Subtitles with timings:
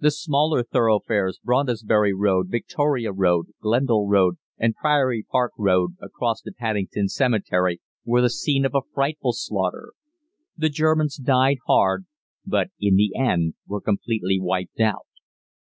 [0.00, 6.52] The smaller thoroughfares, Brondesbury Road, Victoria Road, Glendall Road, and Priory Park Road, across to
[6.52, 9.94] Paddington Cemetery, were the scene of a frightful slaughter.
[10.58, 12.04] The Germans died hard,
[12.44, 15.06] but in the end were completely wiped out.